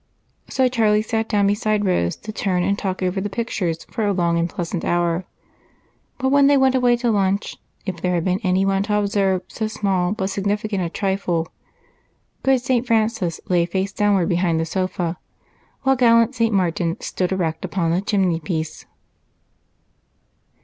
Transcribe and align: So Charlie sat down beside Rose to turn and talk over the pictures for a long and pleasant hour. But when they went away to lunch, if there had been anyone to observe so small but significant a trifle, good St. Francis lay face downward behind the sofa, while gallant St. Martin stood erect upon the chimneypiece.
So 0.49 0.67
Charlie 0.67 1.03
sat 1.03 1.29
down 1.29 1.45
beside 1.45 1.85
Rose 1.85 2.15
to 2.15 2.31
turn 2.31 2.63
and 2.63 2.75
talk 2.75 3.03
over 3.03 3.21
the 3.21 3.29
pictures 3.29 3.85
for 3.85 4.03
a 4.03 4.11
long 4.13 4.39
and 4.39 4.49
pleasant 4.49 4.83
hour. 4.83 5.25
But 6.17 6.29
when 6.31 6.47
they 6.47 6.57
went 6.57 6.73
away 6.73 6.97
to 6.97 7.11
lunch, 7.11 7.57
if 7.85 8.01
there 8.01 8.15
had 8.15 8.25
been 8.25 8.39
anyone 8.43 8.81
to 8.81 8.97
observe 8.97 9.43
so 9.47 9.67
small 9.67 10.11
but 10.11 10.31
significant 10.31 10.81
a 10.83 10.89
trifle, 10.89 11.49
good 12.41 12.61
St. 12.63 12.87
Francis 12.87 13.39
lay 13.47 13.67
face 13.67 13.91
downward 13.91 14.27
behind 14.27 14.59
the 14.59 14.65
sofa, 14.65 15.19
while 15.83 15.95
gallant 15.95 16.33
St. 16.33 16.51
Martin 16.51 16.99
stood 16.99 17.31
erect 17.31 17.63
upon 17.63 17.91
the 17.91 18.01
chimneypiece. 18.01 18.85